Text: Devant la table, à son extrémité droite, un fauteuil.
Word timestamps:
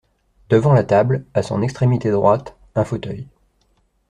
Devant 0.49 0.73
la 0.73 0.83
table, 0.83 1.23
à 1.35 1.43
son 1.43 1.61
extrémité 1.61 2.09
droite, 2.09 2.55
un 2.73 2.83
fauteuil. 2.83 3.27